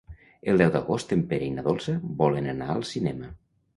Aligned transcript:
El 0.53 0.61
deu 0.61 0.69
d'agost 0.75 1.13
en 1.17 1.21
Pere 1.33 1.47
i 1.49 1.51
na 1.57 1.65
Dolça 1.67 1.95
volen 2.23 2.49
anar 2.55 2.71
al 2.77 2.87
cinema. 2.97 3.31